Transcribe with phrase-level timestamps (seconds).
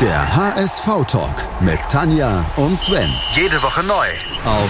[0.00, 3.08] Der HSV-Talk mit Tanja und Sven.
[3.36, 4.08] Jede Woche neu.
[4.44, 4.68] Auf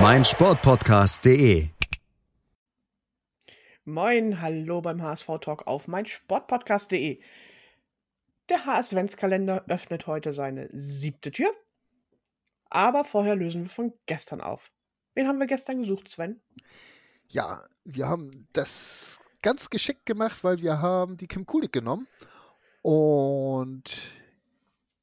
[0.00, 1.68] meinsportpodcast.de.
[3.84, 7.20] Moin, hallo beim HSV-Talk auf meinsportpodcast.de.
[8.48, 11.50] Der HS-Ventskalender öffnet heute seine siebte Tür.
[12.70, 14.70] Aber vorher lösen wir von gestern auf.
[15.14, 16.40] Wen haben wir gestern gesucht, Sven?
[17.26, 22.06] Ja, wir haben das ganz geschickt gemacht, weil wir haben die Kim Kulik genommen.
[22.88, 24.14] Und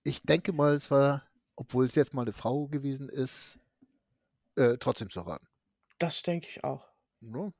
[0.04, 1.22] ich denke mal, es war,
[1.56, 3.60] obwohl es jetzt mal eine Frau gewesen ist,
[4.56, 5.48] äh, trotzdem zu erraten.
[6.00, 6.90] Das denke ich auch.
[7.20, 7.54] Ne?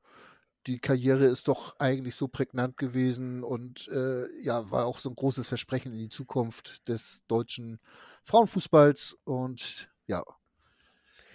[0.66, 5.14] Die Karriere ist doch eigentlich so prägnant gewesen und äh, ja, war auch so ein
[5.14, 7.78] großes Versprechen in die Zukunft des deutschen
[8.24, 10.24] Frauenfußballs und ja,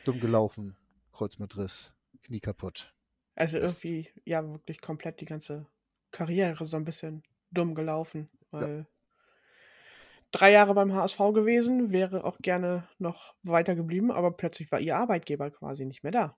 [0.03, 0.75] dumm gelaufen,
[1.13, 2.93] Kreuzbandriss, Knie kaputt.
[3.35, 5.65] Also irgendwie, ja, wirklich komplett die ganze
[6.11, 8.85] Karriere so ein bisschen dumm gelaufen, weil ja.
[10.31, 14.97] drei Jahre beim HSV gewesen, wäre auch gerne noch weiter geblieben, aber plötzlich war ihr
[14.97, 16.37] Arbeitgeber quasi nicht mehr da.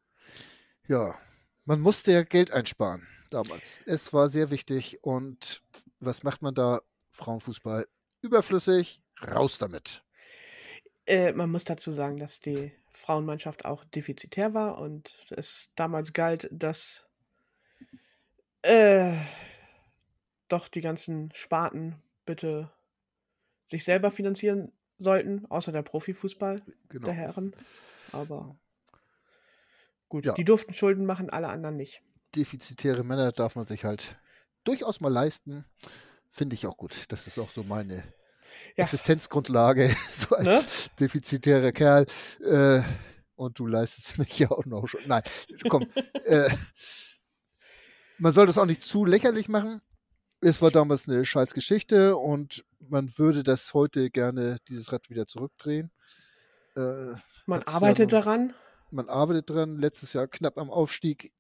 [0.88, 1.16] Ja,
[1.66, 3.80] man musste ja Geld einsparen damals.
[3.86, 5.64] Es war sehr wichtig und
[6.00, 6.82] was macht man da?
[7.12, 7.88] Frauenfußball
[8.22, 10.04] überflüssig, raus damit.
[11.06, 16.48] Äh, man muss dazu sagen, dass die Frauenmannschaft auch defizitär war und es damals galt,
[16.52, 17.06] dass
[18.62, 19.14] äh,
[20.48, 22.72] doch die ganzen Sparten bitte
[23.66, 27.06] sich selber finanzieren sollten, außer der Profifußball genau.
[27.06, 27.56] der Herren.
[28.12, 28.56] Aber
[30.10, 30.34] gut, ja.
[30.34, 32.02] die durften Schulden machen, alle anderen nicht.
[32.36, 34.18] Defizitäre Männer darf man sich halt
[34.64, 35.66] durchaus mal leisten.
[36.32, 37.12] Finde ich auch gut.
[37.12, 37.98] Das ist auch so meine
[38.76, 38.84] ja.
[38.84, 40.92] Existenzgrundlage, so als ne?
[41.00, 42.06] defizitärer Kerl.
[42.44, 42.82] Äh,
[43.36, 45.02] und du leistest mich ja auch noch schon.
[45.08, 45.24] Nein,
[45.70, 45.88] komm.
[46.26, 46.50] äh,
[48.18, 49.82] man soll das auch nicht zu lächerlich machen
[50.44, 55.26] es war damals eine scheiß Geschichte und man würde das heute gerne, dieses Rad wieder
[55.26, 55.92] zurückdrehen.
[56.76, 57.14] Äh,
[57.46, 58.54] man arbeitet ja noch, daran.
[58.92, 59.78] Man arbeitet daran.
[59.78, 61.32] Letztes Jahr knapp am Aufstieg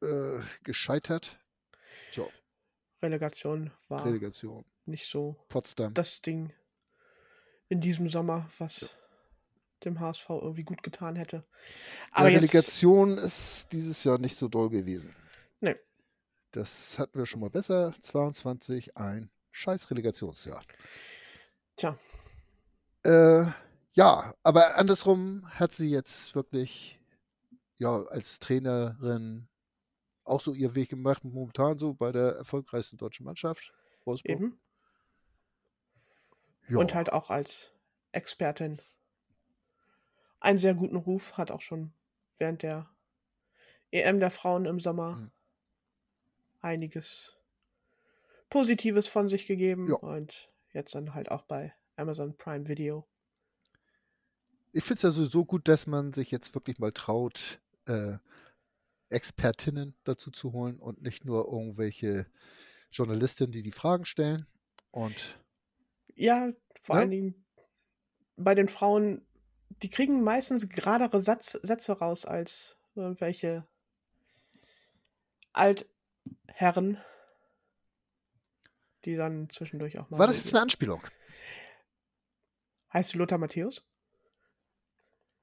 [0.00, 1.38] äh, gescheitert.
[2.10, 2.30] So.
[3.02, 4.64] Relegation war Relegation.
[4.86, 5.94] nicht so Potsdam.
[5.94, 6.52] das Ding
[7.68, 8.88] in diesem Sommer, was ja.
[9.84, 11.44] dem HSV irgendwie gut getan hätte.
[12.10, 15.14] Aber ja, Relegation ist dieses Jahr nicht so doll gewesen.
[15.60, 15.76] Nee.
[16.52, 17.92] Das hatten wir schon mal besser.
[18.00, 20.62] 22, ein scheiß Relegationsjahr.
[21.76, 21.98] Tja.
[23.04, 23.44] Äh,
[23.92, 26.98] ja, aber andersrum hat sie jetzt wirklich
[27.76, 29.48] ja als Trainerin
[30.24, 33.72] auch so ihr Weg gemacht, momentan so bei der erfolgreichsten deutschen Mannschaft.
[34.04, 34.36] Wolfsburg.
[34.38, 34.60] Eben.
[36.68, 36.78] Ja.
[36.78, 37.72] Und halt auch als
[38.12, 38.80] Expertin
[40.40, 41.92] einen sehr guten Ruf, hat auch schon
[42.38, 42.90] während der
[43.90, 45.30] EM der Frauen im Sommer mhm
[46.60, 47.38] einiges
[48.50, 49.96] Positives von sich gegeben ja.
[49.96, 53.06] und jetzt dann halt auch bei Amazon Prime Video.
[54.72, 58.18] Ich finde es ja sowieso gut, dass man sich jetzt wirklich mal traut, äh,
[59.10, 62.26] Expertinnen dazu zu holen und nicht nur irgendwelche
[62.90, 64.46] Journalistinnen, die die Fragen stellen.
[64.90, 65.38] Und
[66.14, 66.52] ja,
[66.82, 67.02] vor ja?
[67.02, 67.46] allen Dingen
[68.36, 69.26] bei den Frauen,
[69.82, 73.66] die kriegen meistens geradere Satz, Sätze raus als irgendwelche
[75.52, 75.88] alt
[76.46, 76.98] Herren,
[79.04, 80.18] die dann zwischendurch auch mal.
[80.18, 81.02] War das jetzt eine Anspielung?
[82.92, 83.84] Heißt du Lothar Matthäus?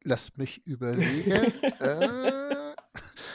[0.02, 1.32] Lass mich überlegen.
[1.80, 2.76] äh,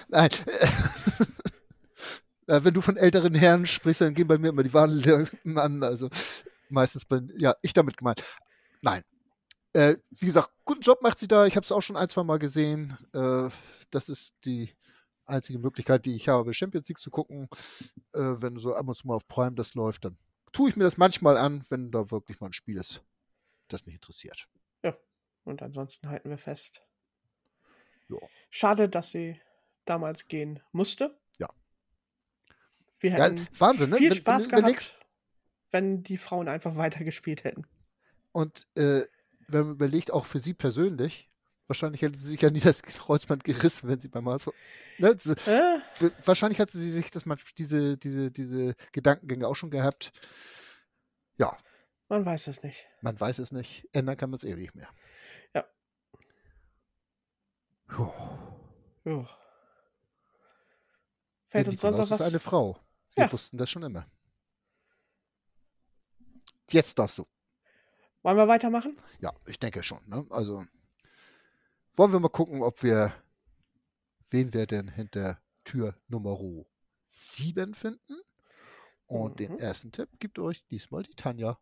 [0.09, 0.31] nein.
[2.47, 5.83] äh, wenn du von älteren Herren sprichst, dann gehen bei mir immer die Warnungen an.
[5.83, 6.09] Also
[6.69, 8.25] meistens bin ja ich damit gemeint.
[8.83, 9.03] Nein.
[9.73, 11.47] Äh, wie gesagt, guten Job macht sie da.
[11.47, 12.97] Ich habe es auch schon ein, zwei Mal gesehen.
[13.13, 13.49] Äh,
[13.91, 14.73] das ist die
[15.31, 17.49] einzige Möglichkeit, die ich habe, Champions League zu gucken.
[18.13, 20.19] Äh, wenn so ab und zu mal auf Prime das läuft, dann
[20.53, 23.03] tue ich mir das manchmal an, wenn da wirklich mal ein Spiel ist,
[23.69, 24.49] das mich interessiert.
[24.85, 24.97] Ja,
[25.45, 26.83] und ansonsten halten wir fest.
[28.09, 28.19] Ja.
[28.51, 29.41] Schade, dass sie
[29.85, 31.19] damals gehen musste.
[31.39, 31.49] Ja.
[32.99, 33.97] Wir hätten ja, Wahnsinn, ne?
[33.97, 34.99] viel Spaß wenn, wenn, gehabt,
[35.71, 37.67] wenn die Frauen einfach weitergespielt hätten.
[38.33, 39.03] Und äh,
[39.49, 41.30] wenn man überlegt, auch für sie persönlich,
[41.71, 44.49] Wahrscheinlich hätte sie sich ja nie das Kreuzband gerissen, wenn sie beim HSV.
[44.99, 45.11] Ne?
[45.47, 45.79] Äh?
[46.25, 50.11] Wahrscheinlich hat sie sich das mal, diese, diese, diese Gedankengänge auch schon gehabt.
[51.37, 51.57] Ja.
[52.09, 52.89] Man weiß es nicht.
[53.03, 53.89] Man weiß es nicht.
[53.93, 54.89] Ändern kann man es eh nicht mehr.
[55.55, 55.65] Ja.
[57.87, 58.11] Puh.
[59.05, 59.29] Jo.
[61.47, 62.19] Fällt uns sonst noch was?
[62.19, 62.81] ist eine Frau.
[63.15, 63.33] Wir ja.
[63.33, 64.11] wussten das schon immer.
[66.69, 67.27] Jetzt darfst du.
[68.23, 68.99] Wollen wir weitermachen?
[69.21, 70.01] Ja, ich denke schon.
[70.09, 70.27] Ne?
[70.31, 70.67] Also.
[71.95, 73.13] Wollen wir mal gucken, ob wir,
[74.31, 76.39] wen wir denn hinter Tür Nummer
[77.09, 78.21] 7 finden?
[79.07, 79.37] Und mhm.
[79.37, 81.59] den ersten Tipp gibt euch diesmal die Tanja.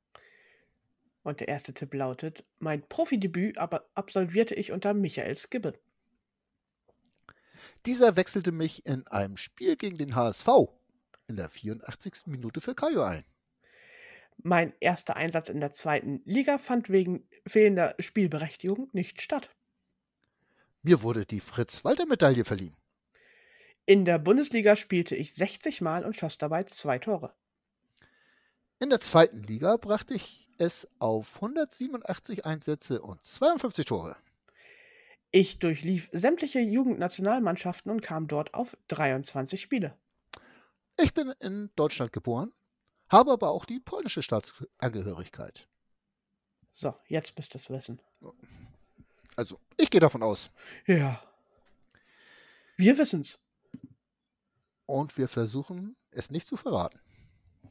[1.22, 5.78] Und der erste Tipp lautet: Mein Profidebüt aber absolvierte ich unter Michael Skibbe.
[7.86, 10.48] Dieser wechselte mich in einem Spiel gegen den HSV
[11.26, 12.26] in der 84.
[12.26, 13.24] Minute für Kajo ein.
[14.42, 19.50] Mein erster Einsatz in der zweiten Liga fand wegen fehlender Spielberechtigung nicht statt.
[20.82, 22.76] Mir wurde die Fritz-Walter-Medaille verliehen.
[23.86, 27.34] In der Bundesliga spielte ich 60 Mal und schoss dabei zwei Tore.
[28.80, 34.16] In der zweiten Liga brachte ich es auf 187 Einsätze und 52 Tore.
[35.30, 39.96] Ich durchlief sämtliche Jugendnationalmannschaften und kam dort auf 23 Spiele.
[40.98, 42.52] Ich bin in Deutschland geboren,
[43.08, 45.68] habe aber auch die polnische Staatsangehörigkeit.
[46.72, 48.00] So, jetzt müsst ihr es wissen.
[49.38, 50.50] Also, ich gehe davon aus.
[50.84, 51.22] Ja.
[52.76, 53.38] Wir wissen's.
[54.84, 56.98] Und wir versuchen, es nicht zu verraten.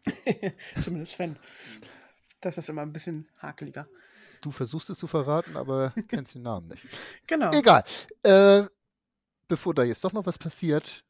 [0.81, 1.37] Zumindest Sven.
[2.39, 3.85] Das ist immer ein bisschen hakeliger.
[4.39, 6.85] Du versuchst es zu verraten, aber kennst den Namen nicht.
[7.27, 7.51] Genau.
[7.51, 7.83] Egal.
[8.23, 8.63] Äh,
[9.49, 11.03] bevor da jetzt doch noch was passiert,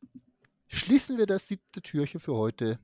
[0.69, 2.79] schließen wir das siebte Türchen für heute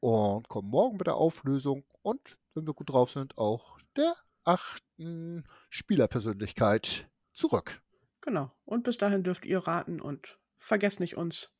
[0.00, 5.44] und kommen morgen mit der Auflösung und, wenn wir gut drauf sind, auch der achten
[5.68, 7.06] Spielerpersönlichkeit
[7.38, 7.80] zurück.
[8.20, 8.50] Genau.
[8.64, 11.50] Und bis dahin dürft ihr raten und vergesst nicht uns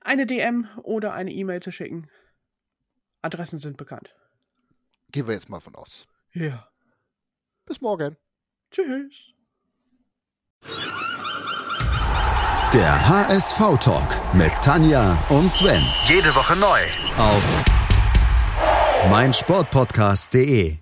[0.00, 2.10] eine DM oder eine E-Mail zu schicken.
[3.22, 4.14] Adressen sind bekannt.
[5.10, 6.06] Gehen wir jetzt mal von aus.
[6.32, 6.68] Ja.
[7.64, 8.16] Bis morgen.
[8.70, 9.32] Tschüss.
[12.74, 15.82] Der HSV-Talk mit Tanja und Sven.
[16.06, 16.80] Jede Woche neu.
[17.16, 17.64] Auf
[19.10, 20.78] meinsportpodcast.de